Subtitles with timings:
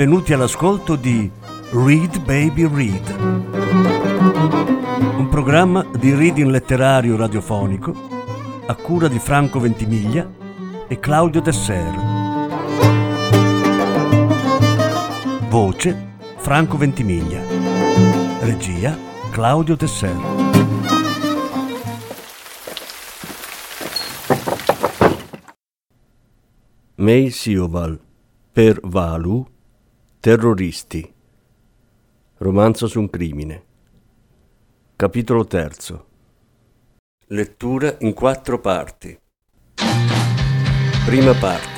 [0.00, 1.30] benvenuti all'ascolto di
[1.72, 3.16] Read Baby Read,
[5.18, 7.94] un programma di reading letterario radiofonico
[8.64, 10.26] a cura di Franco Ventimiglia
[10.88, 11.94] e Claudio Desser.
[15.50, 17.42] Voce Franco Ventimiglia.
[18.40, 18.96] Regia
[19.30, 20.16] Claudio Desser.
[26.94, 28.00] May Sioval
[28.50, 29.58] per Valu
[30.20, 31.14] Terroristi.
[32.36, 33.64] Romanzo su un crimine.
[34.94, 36.08] Capitolo terzo.
[37.28, 39.18] Lettura in quattro parti.
[41.06, 41.69] Prima parte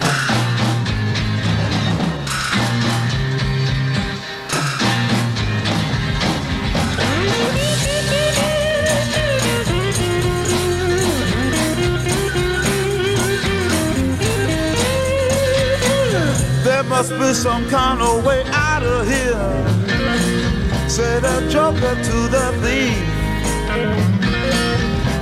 [17.03, 20.89] must be some kind of way out of here.
[20.89, 23.03] Said a joker to the thief.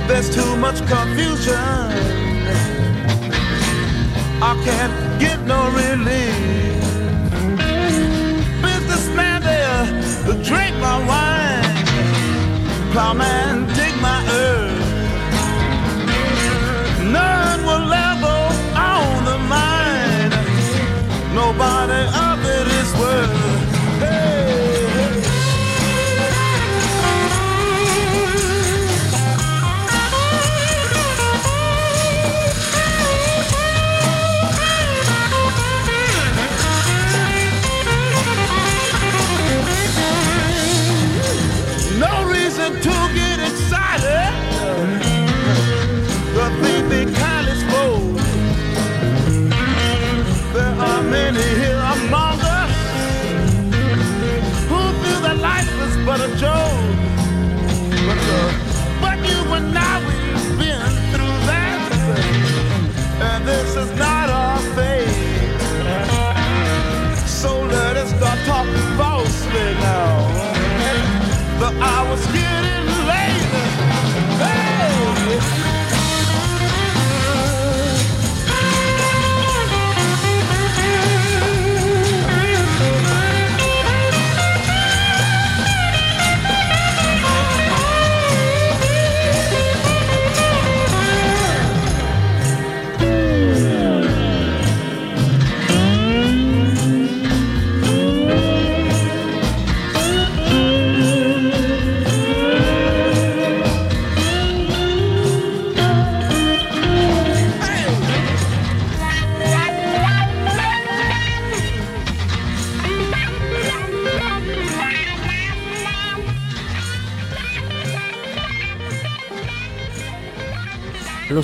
[0.07, 1.55] There's too much confusion.
[4.49, 6.81] I can't get no relief.
[8.61, 9.85] Businessman there
[10.43, 11.75] drink my wine.
[12.91, 13.90] Plowman dig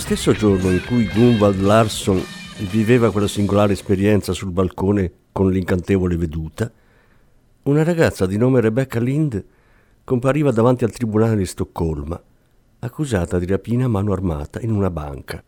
[0.08, 2.24] stesso giorno in cui Gunvald Larsson
[2.72, 6.72] viveva quella singolare esperienza sul balcone con l'incantevole veduta,
[7.64, 9.44] una ragazza di nome Rebecca Lind
[10.06, 12.18] compariva davanti al tribunale di Stoccolma,
[12.80, 15.44] accusata di rapina a mano armata in una banca.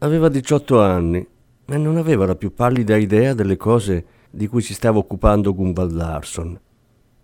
[0.00, 1.26] Aveva 18 anni
[1.64, 5.92] e non aveva la più pallida idea delle cose di cui si stava occupando Gunvald
[5.92, 6.60] Larsson.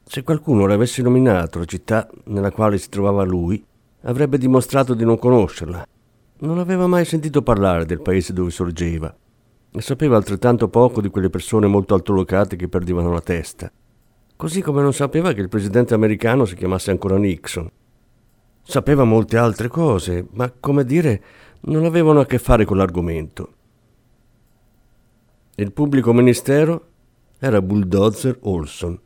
[0.03, 3.63] Se qualcuno le avesse nominato la città nella quale si trovava lui,
[4.05, 5.87] avrebbe dimostrato di non conoscerla.
[6.41, 9.13] Non aveva mai sentito parlare del paese dove sorgeva
[9.73, 13.73] e sapeva altrettanto poco di quelle persone molto altolocate che perdevano la testa.
[14.37, 17.69] Così come non sapeva che il presidente americano si chiamasse ancora Nixon.
[18.63, 21.23] Sapeva molte altre cose, ma come dire,
[21.63, 23.53] non avevano a che fare con l'argomento.
[25.57, 26.87] Il pubblico ministero
[27.41, 28.97] era Bulldozer Olson,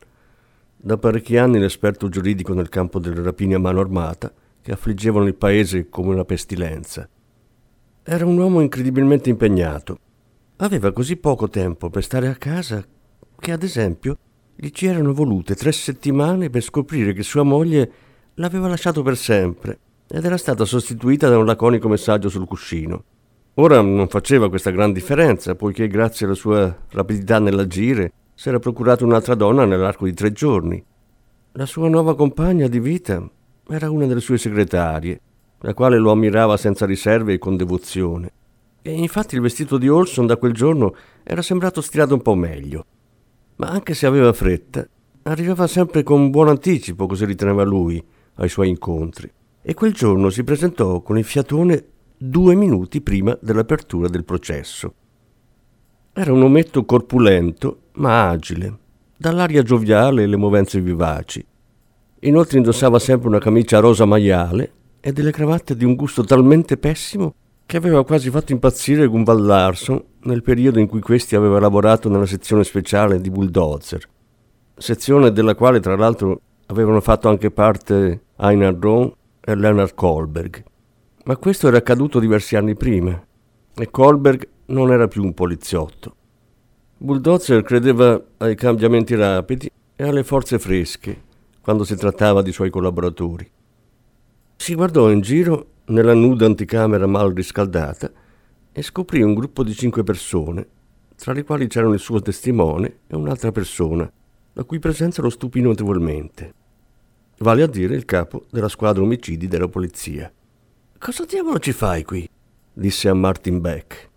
[0.77, 4.31] da parecchi anni l'esperto giuridico nel campo delle rapine a mano armata
[4.61, 7.09] che affliggevano il paese come una pestilenza.
[8.05, 9.97] Era un uomo incredibilmente impegnato.
[10.57, 12.85] Aveva così poco tempo per stare a casa
[13.39, 14.19] che, ad esempio,
[14.57, 17.93] gli ci erano volute tre settimane per scoprire che sua moglie
[18.35, 19.79] l'aveva lasciato per sempre
[20.09, 23.05] ed era stata sostituita da un laconico messaggio sul cuscino.
[23.55, 29.05] Ora non faceva questa gran differenza, poiché grazie alla sua rapidità nell'agire si era procurato
[29.05, 30.85] un'altra donna nell'arco di tre giorni.
[31.53, 33.25] La sua nuova compagna di vita
[33.69, 35.21] era una delle sue segretarie,
[35.63, 38.33] la quale lo ammirava senza riserve e con devozione.
[38.83, 42.85] E infatti il vestito di Olson da quel giorno era sembrato stirato un po' meglio.
[43.57, 44.85] Ma anche se aveva fretta,
[45.23, 48.05] arrivava sempre con buon anticipo, così riteneva lui,
[48.37, 49.31] ai suoi incontri.
[49.63, 51.85] E quel giorno si presentò con il fiatone
[52.17, 54.95] due minuti prima dell'apertura del processo.
[56.13, 58.79] Era un ometto corpulento, ma agile,
[59.17, 61.45] dall'aria gioviale e le movenze vivaci.
[62.21, 64.73] Inoltre indossava sempre una camicia rosa maiale
[65.05, 67.35] e delle cravatte di un gusto talmente pessimo
[67.67, 72.27] che aveva quasi fatto impazzire Gunvald Larson nel periodo in cui questi aveva lavorato nella
[72.27, 74.09] sezione speciale di Bulldozer,
[74.77, 80.63] sezione della quale tra l'altro avevano fatto anche parte Einar Rohn e Leonard Kohlberg.
[81.25, 83.21] Ma questo era accaduto diversi anni prima
[83.75, 86.15] e Kohlberg non era più un poliziotto.
[86.99, 91.23] Bulldozer credeva ai cambiamenti rapidi e alle forze fresche
[91.61, 93.51] quando si trattava di suoi collaboratori.
[94.63, 98.09] Si guardò in giro nella nuda anticamera mal riscaldata
[98.71, 100.69] e scoprì un gruppo di cinque persone,
[101.17, 104.09] tra le quali c'erano il suo testimone e un'altra persona,
[104.53, 106.55] la cui presenza lo stupì notevolmente.
[107.39, 110.33] Vale a dire il capo della squadra omicidi della polizia.
[110.97, 112.29] Cosa diavolo ci fai qui?
[112.73, 114.11] disse a Martin Beck.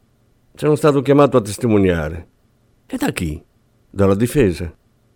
[0.54, 2.28] Sono stato chiamato a testimoniare.
[2.86, 3.44] E da chi?
[3.90, 4.72] Dalla difesa.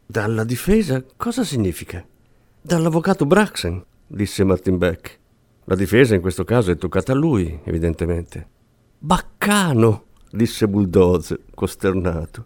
[0.08, 1.06] Dalla difesa?
[1.16, 2.04] Cosa significa?
[2.60, 5.19] Dall'avvocato Braxen, disse Martin Beck.
[5.70, 8.48] La difesa in questo caso è toccata a lui, evidentemente.
[8.98, 12.46] Baccano, disse Bulldozer, costernato.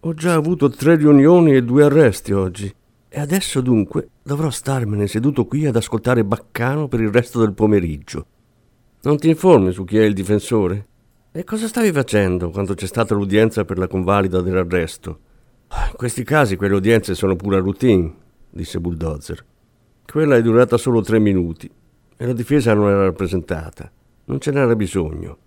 [0.00, 2.74] Ho già avuto tre riunioni e due arresti oggi.
[3.10, 8.24] E adesso dunque dovrò starmene seduto qui ad ascoltare Baccano per il resto del pomeriggio.
[9.02, 10.86] Non ti informi su chi è il difensore?
[11.30, 15.18] E cosa stavi facendo quando c'è stata l'udienza per la convalida dell'arresto?
[15.90, 18.10] In questi casi quelle udienze sono pura routine,
[18.48, 19.44] disse Bulldozer.
[20.10, 21.70] Quella è durata solo tre minuti
[22.22, 23.90] e la difesa non era rappresentata.
[24.26, 25.38] Non ce n'era bisogno.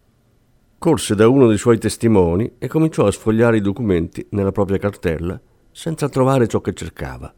[0.78, 5.40] Corse da uno dei suoi testimoni e cominciò a sfogliare i documenti nella propria cartella
[5.72, 7.34] senza trovare ciò che cercava.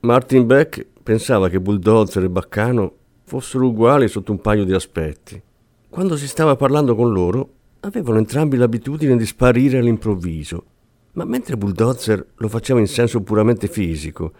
[0.00, 5.40] Martin Beck pensava che Bulldozer e Baccano fossero uguali sotto un paio di aspetti.
[5.88, 7.50] Quando si stava parlando con loro,
[7.80, 10.64] avevano entrambi l'abitudine di sparire all'improvviso,
[11.12, 14.32] ma mentre Bulldozer lo faceva in senso puramente fisico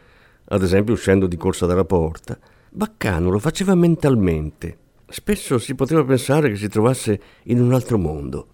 [0.51, 2.39] ad esempio uscendo di corsa dalla porta,
[2.71, 4.79] Baccano lo faceva mentalmente.
[5.09, 8.47] Spesso si poteva pensare che si trovasse in un altro mondo.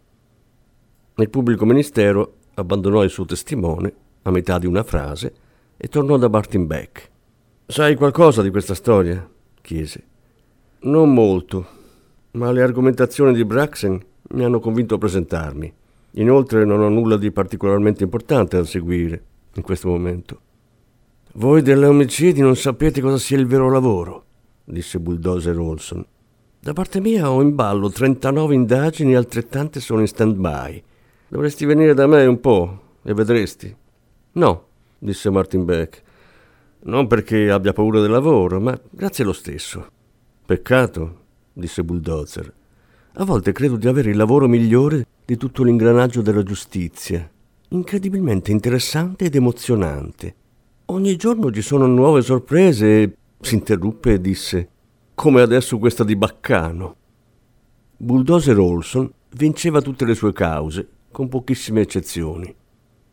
[1.17, 5.35] Il pubblico ministero abbandonò il suo testimone a metà di una frase
[5.77, 7.11] e tornò da Martin Beck.
[7.67, 9.29] Sai qualcosa di questa storia?
[9.61, 10.05] chiese.
[10.81, 11.67] Non molto,
[12.33, 14.01] ma le argomentazioni di Braxen
[14.31, 15.73] mi hanno convinto a presentarmi.
[16.13, 19.23] Inoltre non ho nulla di particolarmente importante da seguire
[19.55, 20.41] in questo momento.
[21.37, 24.25] Voi delle omicidi non sapete cosa sia il vero lavoro,
[24.63, 26.07] disse Bulldozer Olson.
[26.61, 30.81] Da parte mia ho in ballo 39 indagini e altrettante sono in stand-by.
[31.27, 33.75] Dovresti venire da me un po' e vedresti.
[34.35, 34.67] No,
[34.97, 36.03] disse Martin Beck.
[36.83, 39.89] Non perché abbia paura del lavoro, ma grazie lo stesso.
[40.47, 41.23] Peccato,
[41.53, 42.53] disse Bulldozer.
[43.15, 47.29] A volte credo di avere il lavoro migliore di tutto l'ingranaggio della giustizia.
[47.71, 50.43] Incredibilmente interessante ed emozionante.
[50.95, 54.69] Ogni giorno ci sono nuove sorprese si interruppe e disse
[55.13, 56.97] come adesso questa di Baccano.
[57.97, 62.55] Bulldozer Olson vinceva tutte le sue cause, con pochissime eccezioni.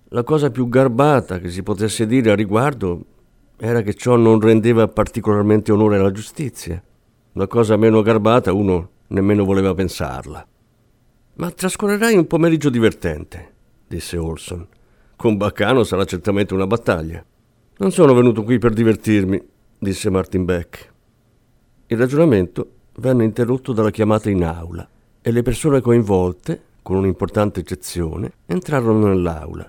[0.09, 3.03] La cosa più garbata che si potesse dire a riguardo
[3.57, 6.79] era che ciò non rendeva particolarmente onore alla giustizia.
[7.31, 10.47] La cosa meno garbata uno nemmeno voleva pensarla.
[11.33, 13.53] Ma trascorrerai un pomeriggio divertente,
[13.87, 14.67] disse Olson.
[15.15, 17.25] Con Baccano sarà certamente una battaglia.
[17.81, 19.41] Non sono venuto qui per divertirmi,
[19.79, 20.93] disse Martin Beck.
[21.87, 24.87] Il ragionamento venne interrotto dalla chiamata in aula
[25.19, 29.67] e le persone coinvolte, con un'importante eccezione, entrarono nell'aula,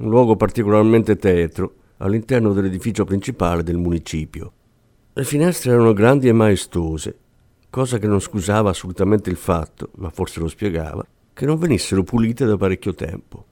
[0.00, 4.52] un luogo particolarmente tetro all'interno dell'edificio principale del municipio.
[5.14, 7.16] Le finestre erano grandi e maestose,
[7.70, 11.02] cosa che non scusava assolutamente il fatto, ma forse lo spiegava,
[11.32, 13.46] che non venissero pulite da parecchio tempo.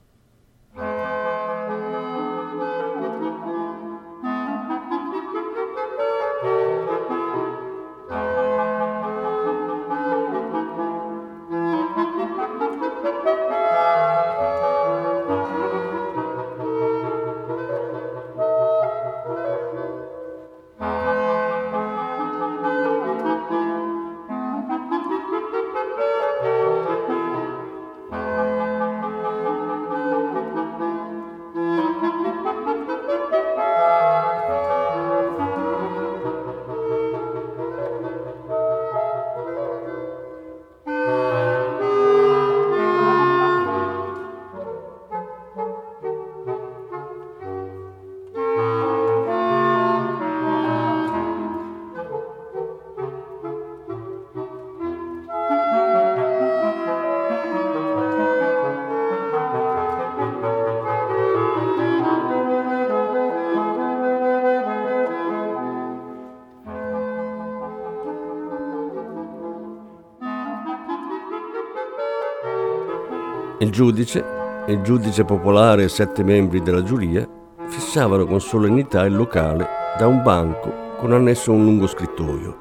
[73.62, 74.24] Il giudice,
[74.66, 77.24] il giudice popolare e sette membri della giuria
[77.68, 82.56] fissavano con solennità il locale da un banco con annesso un lungo scrittoio.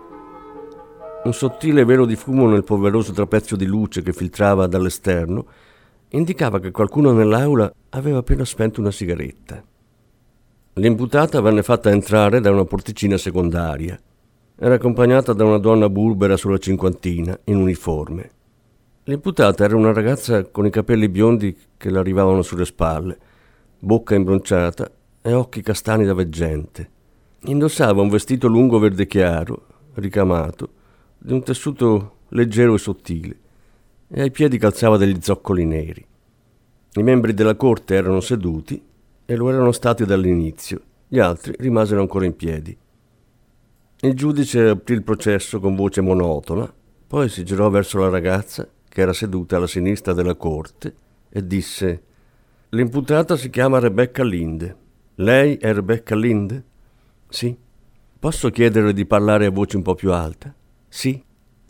[1.23, 5.47] Un sottile velo di fumo nel polveroso trapezio di luce che filtrava dall'esterno
[6.09, 9.63] indicava che qualcuno nell'aula aveva appena spento una sigaretta.
[10.73, 13.99] L'imputata venne fatta entrare da una porticina secondaria.
[14.55, 18.33] Era accompagnata da una donna burbera sulla cinquantina, in uniforme.
[19.11, 23.17] L'imputata era una ragazza con i capelli biondi che le arrivavano sulle spalle,
[23.77, 24.89] bocca imbronciata
[25.21, 26.89] e occhi castani da veggente.
[27.41, 29.65] Indossava un vestito lungo verde chiaro,
[29.95, 30.69] ricamato,
[31.17, 33.39] di un tessuto leggero e sottile,
[34.07, 36.07] e ai piedi calzava degli zoccoli neri.
[36.93, 38.81] I membri della corte erano seduti
[39.25, 42.77] e lo erano stati dall'inizio, gli altri rimasero ancora in piedi.
[44.03, 46.73] Il giudice aprì il processo con voce monotona,
[47.07, 50.93] poi si girò verso la ragazza che era seduta alla sinistra della corte,
[51.29, 52.01] e disse
[52.69, 54.75] L'imputata si chiama Rebecca Linde.
[55.15, 56.63] Lei è Rebecca Linde?
[57.29, 57.55] Sì.
[58.19, 60.53] Posso chiederle di parlare a voce un po' più alta?
[60.89, 61.23] Sì.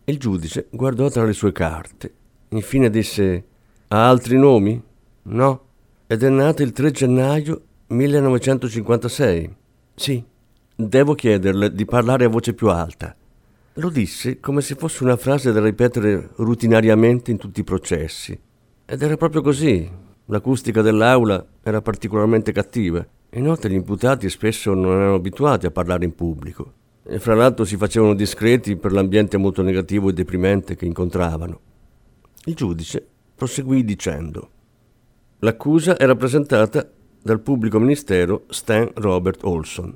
[0.04, 2.14] Il giudice guardò tra le sue carte.
[2.50, 3.46] Infine disse
[3.90, 4.82] Ha altri nomi?
[5.24, 5.66] No.
[6.08, 9.56] Ed è nata il 3 gennaio 1956?
[9.94, 10.26] Sì.
[10.76, 13.16] Devo chiederle di parlare a voce più alta.
[13.76, 18.38] Lo disse come se fosse una frase da ripetere rutinariamente in tutti i processi.
[18.86, 19.90] Ed era proprio così.
[20.26, 23.06] L'acustica dell'aula era particolarmente cattiva.
[23.32, 26.74] Inoltre gli imputati spesso non erano abituati a parlare in pubblico
[27.04, 31.60] e fra l'altro si facevano discreti per l'ambiente molto negativo e deprimente che incontravano.
[32.46, 34.50] Il giudice proseguì dicendo
[35.40, 36.88] L'accusa era presentata
[37.22, 39.96] dal pubblico ministero Stan Robert Olson.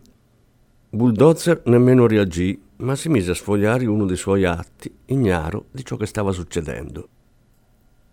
[0.90, 5.96] Bulldozer nemmeno reagì ma si mise a sfogliare uno dei suoi atti, ignaro di ciò
[5.98, 7.10] che stava succedendo.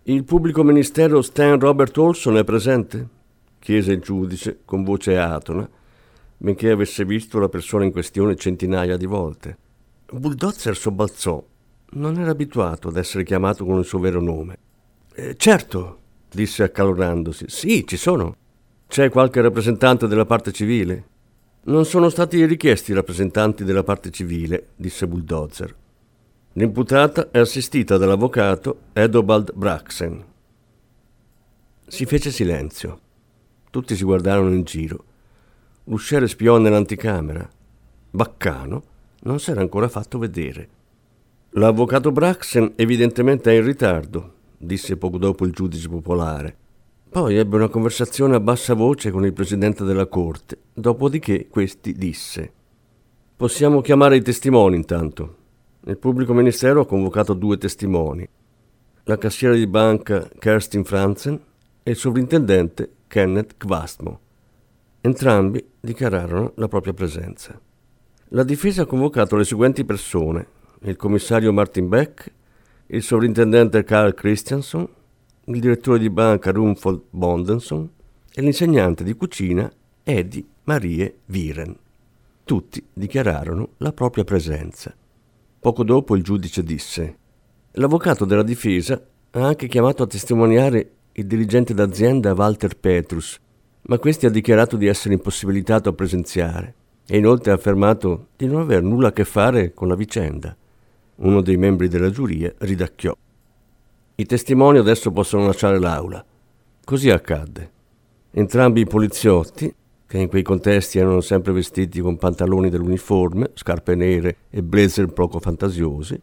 [0.03, 3.21] Il pubblico ministero Stan Robert Olson è presente?
[3.59, 5.67] chiese il giudice con voce atona,
[6.37, 9.57] benché avesse visto la persona in questione centinaia di volte.
[10.11, 11.41] Bulldozer sobbalzò.
[11.91, 14.57] Non era abituato ad essere chiamato con il suo vero nome.
[15.15, 17.45] Eh, certo, disse accalorandosi.
[17.47, 18.35] Sì, ci sono.
[18.87, 21.05] C'è qualche rappresentante della parte civile?
[21.65, 25.73] Non sono stati richiesti rappresentanti della parte civile, disse Bulldozer.
[26.53, 30.25] L'imputata è assistita dall'avvocato Edobald Braxen.
[31.87, 32.99] Si fece silenzio.
[33.69, 35.05] Tutti si guardarono in giro.
[35.85, 37.49] L'usciere spiò nell'anticamera.
[38.09, 38.83] Baccano
[39.21, 40.67] non s'era ancora fatto vedere.
[41.51, 46.57] L'avvocato Braxen evidentemente è in ritardo, disse poco dopo il giudice popolare.
[47.13, 52.51] Poi ebbe una conversazione a bassa voce con il presidente della corte, dopodiché questi disse
[53.35, 55.35] Possiamo chiamare i testimoni intanto.
[55.85, 58.27] Il pubblico ministero ha convocato due testimoni,
[59.03, 61.39] la cassiera di banca Kerstin Franzen
[61.83, 64.19] e il sovrintendente Kenneth Kvastmo.
[65.01, 67.61] Entrambi dichiararono la propria presenza.
[68.29, 70.47] La difesa ha convocato le seguenti persone,
[70.81, 72.33] il commissario Martin Beck,
[72.87, 74.89] il sovrintendente Carl Christianson,
[75.45, 77.89] il direttore di banca Rumfold Bondenson
[78.33, 79.69] e l'insegnante di cucina
[80.01, 81.75] Eddie Marie Viren.
[82.45, 84.95] Tutti dichiararono la propria presenza.
[85.59, 87.17] Poco dopo il giudice disse
[87.71, 93.39] L'avvocato della difesa ha anche chiamato a testimoniare il dirigente d'azienda Walter Petrus,
[93.83, 98.61] ma questi ha dichiarato di essere impossibilitato a presenziare e inoltre ha affermato di non
[98.61, 100.55] aver nulla a che fare con la vicenda.
[101.15, 103.15] Uno dei membri della giuria ridacchiò.
[104.15, 106.23] I testimoni adesso possono lasciare l'aula.
[106.83, 107.71] Così accadde.
[108.29, 109.73] Entrambi i poliziotti,
[110.05, 115.39] che in quei contesti erano sempre vestiti con pantaloni dell'uniforme, scarpe nere e blazer poco
[115.39, 116.21] fantasiosi,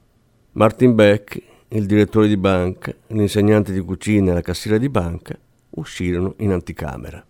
[0.52, 5.36] Martin Beck, il direttore di banca, l'insegnante di cucina e la cassiera di banca,
[5.70, 7.24] uscirono in anticamera.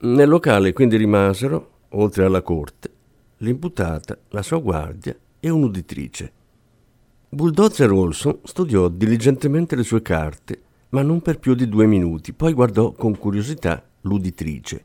[0.00, 2.90] Nel locale quindi rimasero, oltre alla corte,
[3.38, 6.32] l'imputata, la sua guardia e un'uditrice.
[7.34, 10.60] Bulldozer Olson studiò diligentemente le sue carte,
[10.90, 14.84] ma non per più di due minuti, poi guardò con curiosità l'uditrice.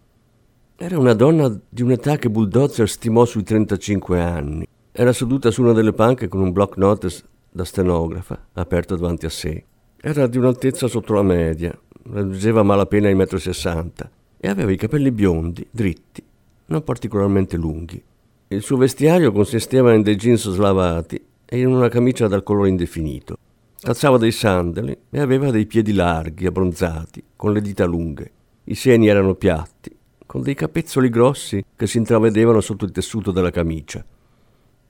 [0.77, 4.65] Era una donna di un'età che Bulldozer stimò sui 35 anni.
[4.93, 9.29] Era seduta su una delle panche con un block notice da stenografa aperto davanti a
[9.29, 9.65] sé.
[9.99, 13.91] Era di un'altezza sotto la media, raggiungeva malapena i 1,60 m
[14.37, 16.23] e aveva i capelli biondi, dritti,
[16.67, 18.01] non particolarmente lunghi.
[18.47, 23.37] Il suo vestiario consisteva in dei jeans slavati e in una camicia dal colore indefinito.
[23.79, 28.31] Calzava dei sandali e aveva dei piedi larghi, abbronzati, con le dita lunghe.
[28.65, 33.51] I seni erano piatti, con dei capezzoli grossi che si intravedevano sotto il tessuto della
[33.51, 34.05] camicia.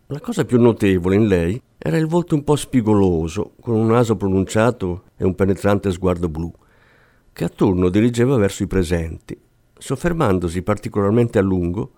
[0.07, 4.15] La cosa più notevole in lei era il volto un po' spigoloso, con un naso
[4.15, 6.51] pronunciato e un penetrante sguardo blu.
[7.33, 9.39] che a turno dirigeva verso i presenti,
[9.77, 11.91] soffermandosi particolarmente a lungo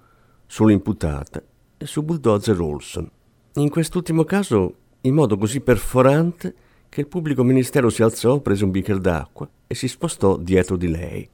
[0.48, 1.42] sull'imputata
[1.78, 3.10] e su Bulldozer Olson.
[3.54, 6.54] In quest'ultimo caso in modo così perforante
[6.90, 10.88] che il pubblico ministero si alzò, prese un bicchiere d'acqua e si spostò dietro di
[10.88, 11.28] lei.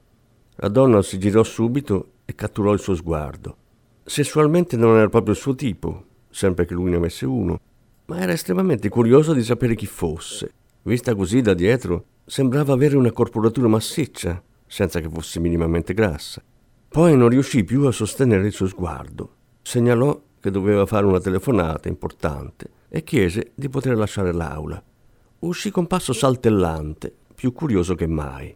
[0.57, 3.57] La donna si girò subito e catturò il suo sguardo.
[4.03, 7.59] Sessualmente non era proprio il suo tipo, sempre che lui ne avesse uno,
[8.05, 10.53] ma era estremamente curioso di sapere chi fosse.
[10.83, 16.41] Vista così da dietro, sembrava avere una corporatura massiccia, senza che fosse minimamente grassa.
[16.87, 19.35] Poi non riuscì più a sostenere il suo sguardo.
[19.61, 24.79] Segnalò che doveva fare una telefonata importante e chiese di poter lasciare l'aula.
[25.39, 28.55] Uscì con passo saltellante, più curioso che mai.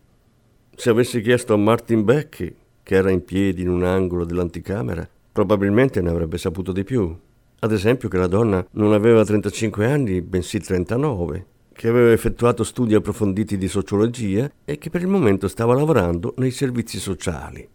[0.76, 6.00] Se avessi chiesto a Martin Becky, che era in piedi in un angolo dell'anticamera, probabilmente
[6.02, 7.18] ne avrebbe saputo di più.
[7.58, 12.94] Ad esempio che la donna non aveva 35 anni, bensì 39, che aveva effettuato studi
[12.94, 17.68] approfonditi di sociologia e che per il momento stava lavorando nei servizi sociali.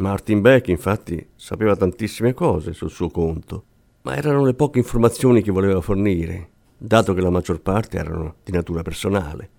[0.00, 3.64] Martin Beck, infatti, sapeva tantissime cose sul suo conto,
[4.02, 8.50] ma erano le poche informazioni che voleva fornire, dato che la maggior parte erano di
[8.50, 9.50] natura personale.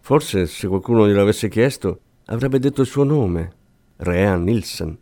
[0.00, 3.52] Forse, se qualcuno gliel'avesse chiesto, avrebbe detto il suo nome,
[3.96, 4.96] Rean Nielsen.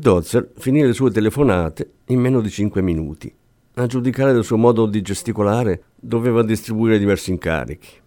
[0.00, 3.32] Bulldozer finì le sue telefonate in meno di cinque minuti.
[3.74, 8.00] A giudicare del suo modo di gesticolare, doveva distribuire diversi incarichi.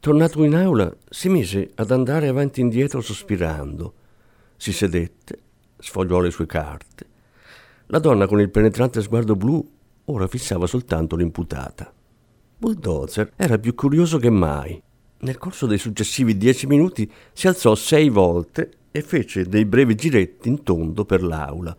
[0.00, 3.92] Tornato in aula, si mise ad andare avanti e indietro sospirando.
[4.56, 5.38] Si sedette,
[5.76, 7.06] sfogliò le sue carte.
[7.88, 9.62] La donna con il penetrante sguardo blu
[10.06, 11.92] ora fissava soltanto l'imputata.
[12.56, 14.82] Bulldozer era più curioso che mai.
[15.18, 20.48] Nel corso dei successivi dieci minuti si alzò sei volte e fece dei brevi giretti
[20.48, 21.76] in tondo per l'aula.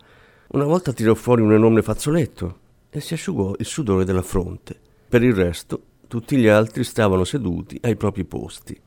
[0.49, 2.59] Una volta tirò fuori un enorme fazzoletto
[2.91, 4.79] e si asciugò il sudore della fronte.
[5.09, 8.79] Per il resto, tutti gli altri stavano seduti ai propri posti.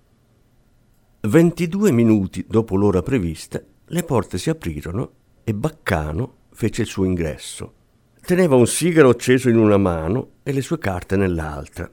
[1.22, 5.10] 22 minuti dopo l'ora prevista, le porte si aprirono
[5.42, 7.72] e Baccano fece il suo ingresso.
[8.20, 11.90] Teneva un sigaro acceso in una mano e le sue carte nell'altra.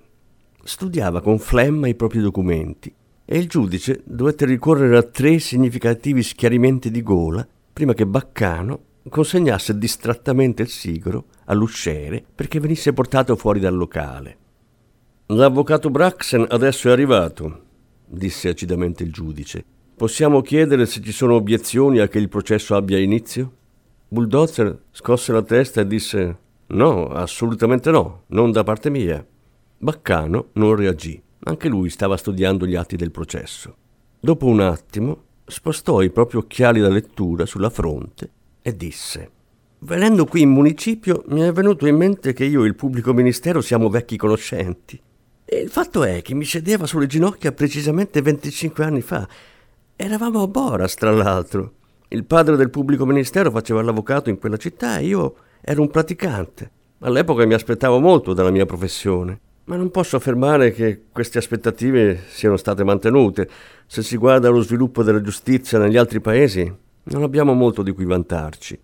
[0.63, 2.93] Studiava con flemma i propri documenti
[3.29, 9.77] e il giudice dovette ricorrere a tre significativi schiarimenti di gola prima che Baccano consegnasse
[9.77, 14.37] distrattamente il sigaro all'usciere perché venisse portato fuori dal locale.
[15.27, 17.63] L'avvocato Braxen adesso è arrivato,
[18.05, 19.63] disse acidamente il giudice.
[19.97, 23.51] Possiamo chiedere se ci sono obiezioni a che il processo abbia inizio?
[24.07, 26.37] Bulldozer scosse la testa e disse
[26.67, 29.25] No, assolutamente no, non da parte mia.
[29.79, 31.21] Baccano non reagì.
[31.39, 33.75] Anche lui stava studiando gli atti del processo.
[34.19, 38.29] Dopo un attimo spostò i propri occhiali da lettura sulla fronte
[38.61, 39.31] e disse
[39.79, 43.61] Venendo qui in municipio mi è venuto in mente che io e il pubblico ministero
[43.61, 44.99] siamo vecchi conoscenti.
[45.45, 49.27] E il fatto è che mi sedeva sulle ginocchia precisamente 25 anni fa.
[49.95, 51.73] Eravamo a Boras, tra l'altro.
[52.07, 56.71] Il padre del pubblico ministero faceva l'avvocato in quella città e io ero un praticante.
[56.99, 59.39] All'epoca mi aspettavo molto dalla mia professione.
[59.67, 63.49] Ma non posso affermare che queste aspettative siano state mantenute.
[63.85, 68.05] Se si guarda allo sviluppo della giustizia negli altri paesi, non abbiamo molto di cui
[68.05, 68.79] vantarci.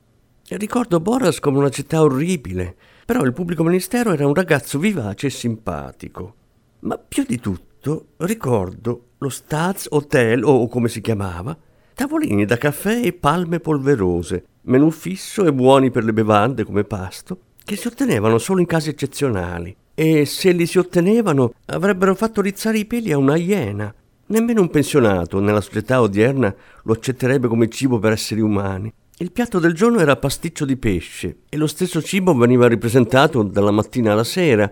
[0.49, 5.29] Ricordo Boras come una città orribile, però il pubblico ministero era un ragazzo vivace e
[5.29, 6.35] simpatico.
[6.79, 11.57] Ma più di tutto ricordo lo Staz Hotel, o come si chiamava,
[11.93, 17.39] tavolini da caffè e palme polverose, menù fisso e buoni per le bevande come pasto,
[17.63, 22.79] che si ottenevano solo in casi eccezionali e se li si ottenevano avrebbero fatto rizzare
[22.79, 23.93] i peli a una iena.
[24.25, 26.53] Nemmeno un pensionato nella società odierna
[26.83, 28.91] lo accetterebbe come cibo per esseri umani.
[29.17, 33.71] Il piatto del giorno era pasticcio di pesce e lo stesso cibo veniva ripresentato dalla
[33.71, 34.69] mattina alla sera.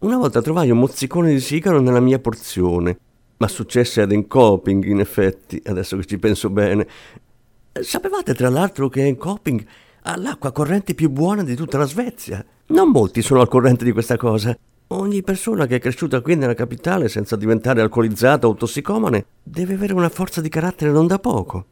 [0.00, 2.98] Una volta trovai un mozzicone di sigaro nella mia porzione,
[3.38, 6.86] ma successe ad Encoping in effetti, adesso che ci penso bene.
[7.72, 9.64] Sapevate tra l'altro che Encoping
[10.02, 12.44] ha l'acqua corrente più buona di tutta la Svezia.
[12.66, 14.56] Non molti sono al corrente di questa cosa.
[14.88, 19.92] Ogni persona che è cresciuta qui nella capitale senza diventare alcolizzata o tossicomane deve avere
[19.92, 21.64] una forza di carattere non da poco.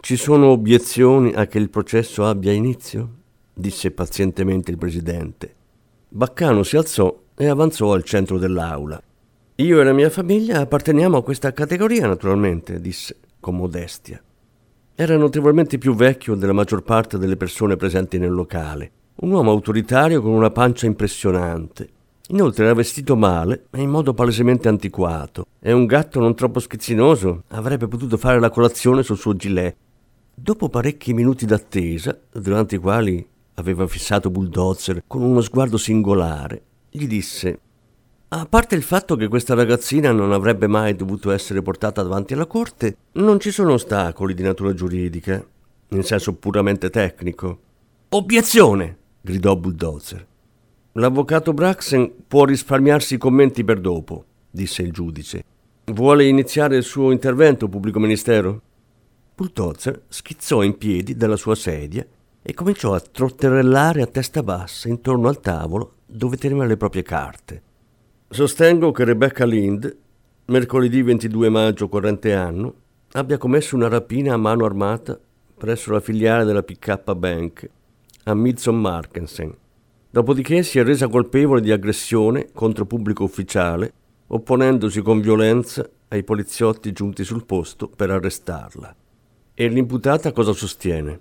[0.00, 3.08] Ci sono obiezioni a che il processo abbia inizio?
[3.52, 5.54] disse pazientemente il presidente.
[6.08, 9.00] Baccano si alzò e avanzò al centro dell'aula.
[9.56, 14.22] Io e la mia famiglia apparteniamo a questa categoria, naturalmente, disse con modestia.
[14.96, 20.22] Era notevolmente più vecchio della maggior parte delle persone presenti nel locale, un uomo autoritario
[20.22, 21.88] con una pancia impressionante.
[22.28, 27.42] Inoltre era vestito male e in modo palesemente antiquato, e un gatto non troppo schizzinoso
[27.48, 29.74] avrebbe potuto fare la colazione sul suo gilet.
[30.32, 37.08] Dopo parecchi minuti d'attesa, durante i quali aveva fissato Bulldozer con uno sguardo singolare, gli
[37.08, 37.58] disse
[38.36, 42.46] a parte il fatto che questa ragazzina non avrebbe mai dovuto essere portata davanti alla
[42.46, 45.44] corte, non ci sono ostacoli di natura giuridica,
[45.90, 47.60] in senso puramente tecnico.
[48.08, 48.96] Obiezione!
[49.20, 50.26] gridò Bulldozer.
[50.94, 55.44] L'avvocato Braxen può risparmiarsi i commenti per dopo, disse il giudice.
[55.92, 58.62] Vuole iniziare il suo intervento, pubblico ministero?
[59.36, 62.04] Bulldozer schizzò in piedi dalla sua sedia
[62.42, 67.62] e cominciò a trotterellare a testa bassa intorno al tavolo dove teneva le proprie carte.
[68.34, 69.96] Sostengo che Rebecca Lind,
[70.46, 72.74] mercoledì 22 maggio corrente anno,
[73.12, 75.16] abbia commesso una rapina a mano armata
[75.56, 77.70] presso la filiale della PK Bank
[78.24, 79.54] a Midson Markensen.
[80.10, 83.92] Dopodiché si è resa colpevole di aggressione contro pubblico ufficiale,
[84.26, 88.96] opponendosi con violenza ai poliziotti giunti sul posto per arrestarla.
[89.54, 91.20] E l'imputata cosa sostiene?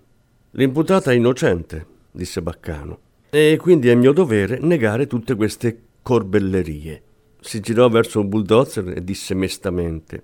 [0.53, 2.97] L'imputata è innocente, disse Baccano,
[3.29, 7.01] e quindi è mio dovere negare tutte queste corbellerie.
[7.39, 10.23] Si girò verso un bulldozer e disse mestamente: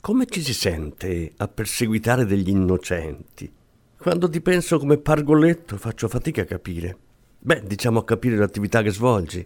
[0.00, 3.52] Come ci si sente a perseguitare degli innocenti?
[3.98, 6.96] Quando ti penso come pargoletto faccio fatica a capire.
[7.40, 9.44] Beh, diciamo a capire l'attività che svolgi.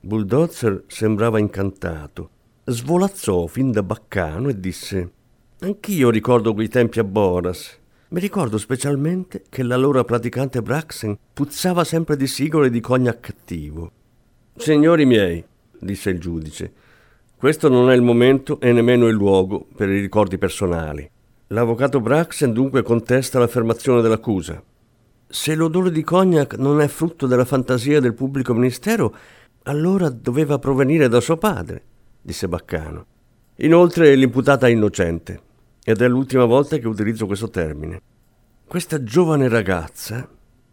[0.00, 2.30] Bulldozer sembrava incantato.
[2.64, 5.12] Svolazzò fin da baccano e disse:
[5.60, 7.78] Anch'io ricordo quei tempi a Boras.
[8.08, 13.92] Mi ricordo specialmente che l'allora praticante Braxen puzzava sempre di sigolo e di cognac cattivo.
[14.54, 15.42] Signori miei,
[15.80, 16.72] disse il giudice,
[17.36, 21.10] questo non è il momento e nemmeno il luogo per i ricordi personali.
[21.48, 24.62] L'avvocato Braxen dunque contesta l'affermazione dell'accusa.
[25.26, 29.16] Se l'odore di cognac non è frutto della fantasia del pubblico ministero,
[29.64, 31.82] allora doveva provenire da suo padre,
[32.20, 33.06] disse Baccano.
[33.56, 35.40] Inoltre l'imputata è innocente,
[35.82, 38.00] ed è l'ultima volta che utilizzo questo termine.
[38.66, 40.28] Questa giovane ragazza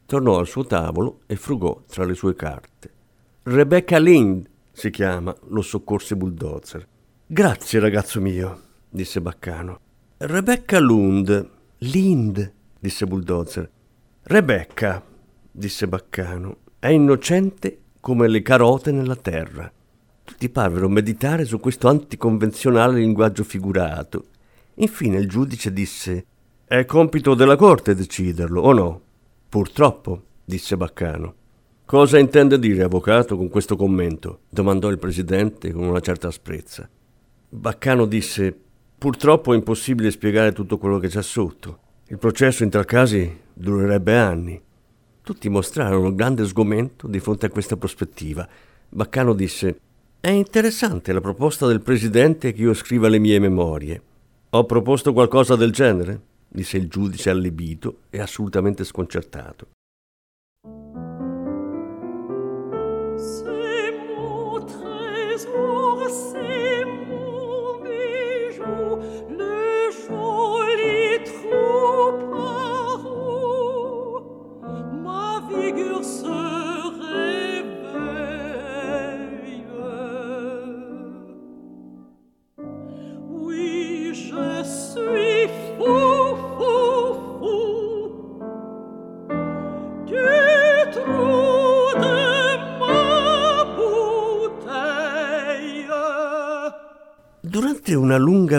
[0.06, 2.98] tornò al suo tavolo e frugò tra le sue carte.
[3.52, 6.88] Rebecca Lind si chiama, lo soccorse Bulldozer.
[7.26, 9.80] Grazie, ragazzo mio, disse Baccano.
[10.18, 11.50] Rebecca Lund.
[11.80, 13.68] Lind, disse Bulldozer.
[14.22, 15.04] Rebecca,
[15.52, 19.72] disse Baccano, è innocente come le carote nella terra.
[20.24, 24.26] Tutti parvero meditare su questo anticonvenzionale linguaggio figurato.
[24.76, 26.24] Infine il giudice disse:
[26.66, 29.02] È compito della corte deciderlo, o no?
[29.50, 31.34] Purtroppo, disse Baccano.
[31.89, 34.41] Cosa intende dire, avvocato, con questo commento?
[34.47, 36.88] domandò il presidente con una certa asprezza.
[37.49, 38.56] Baccano disse:
[38.95, 41.80] Purtroppo è impossibile spiegare tutto quello che c'è sotto.
[42.10, 44.62] Il processo in tal casi durerebbe anni.
[45.23, 48.47] Tutti mostrarono grande sgomento di fronte a questa prospettiva.
[48.88, 49.80] Baccano disse:
[50.19, 53.99] È interessante la proposta del presidente che io scriva le mie memorie.
[54.52, 56.21] Ho proposto qualcosa del genere?
[56.49, 59.69] disse il giudice allibito e assolutamente sconcertato.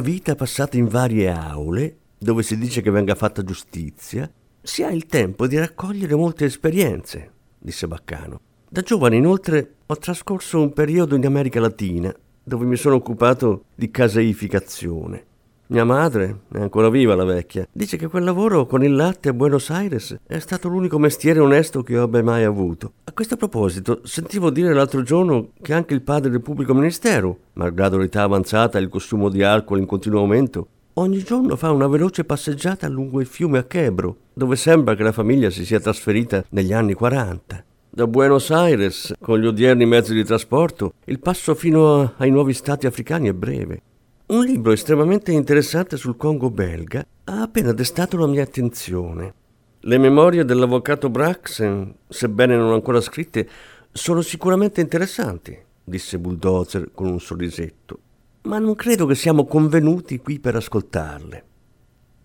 [0.01, 4.31] Una vita passata in varie aule, dove si dice che venga fatta giustizia,
[4.63, 8.41] si ha il tempo di raccogliere molte esperienze, disse Baccano.
[8.67, 13.91] Da giovane, inoltre, ho trascorso un periodo in America Latina, dove mi sono occupato di
[13.91, 15.27] caseificazione.
[15.73, 19.33] Mia madre, è ancora viva la vecchia, dice che quel lavoro con il latte a
[19.33, 22.95] Buenos Aires è stato l'unico mestiere onesto che io abbia mai avuto.
[23.05, 27.99] A questo proposito, sentivo dire l'altro giorno che anche il padre del pubblico ministero, malgrado
[27.99, 32.25] l'età avanzata e il consumo di alcol in continuo aumento, ogni giorno fa una veloce
[32.25, 36.73] passeggiata lungo il fiume a Chebro, dove sembra che la famiglia si sia trasferita negli
[36.73, 37.65] anni 40.
[37.91, 42.89] Da Buenos Aires, con gli odierni mezzi di trasporto, il passo fino ai nuovi stati
[42.89, 43.83] africani è breve.
[44.31, 49.35] Un libro estremamente interessante sul Congo belga ha appena destato la mia attenzione.
[49.81, 53.49] Le memorie dell'avvocato Braxen, sebbene non ancora scritte,
[53.91, 57.99] sono sicuramente interessanti, disse Bulldozer con un sorrisetto,
[58.43, 61.45] ma non credo che siamo convenuti qui per ascoltarle.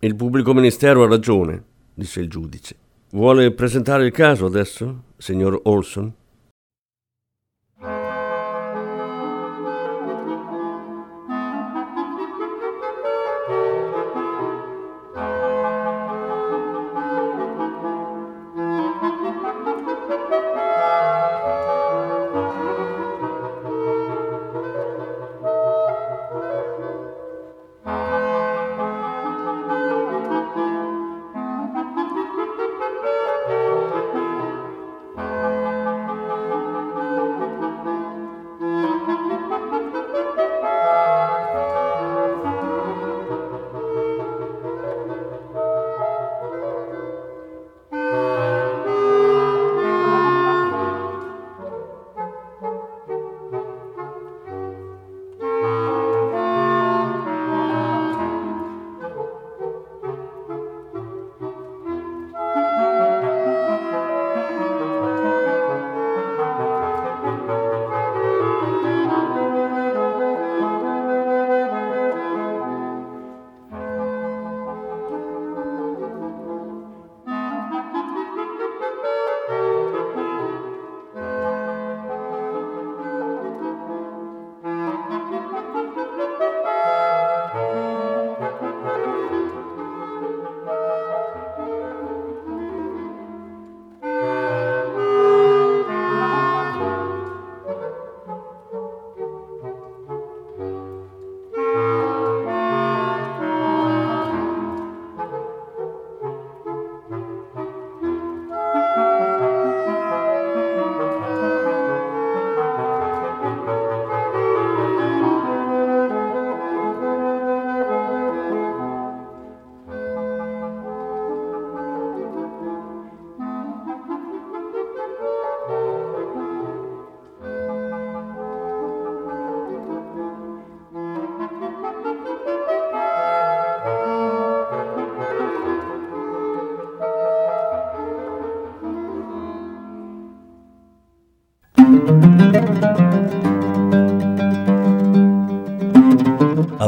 [0.01, 2.75] Il pubblico ministero ha ragione, disse il giudice.
[3.13, 6.13] Vuole presentare il caso adesso, signor Olson?